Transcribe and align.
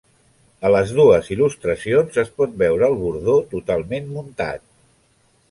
A 0.69 0.69
les 0.75 0.93
dues 0.99 1.29
il·lustracions 1.35 2.17
es 2.23 2.33
pot 2.41 2.57
veure 2.63 2.89
el 2.89 2.97
bordó 3.03 3.37
totalment 3.53 4.11
muntat. 4.17 4.67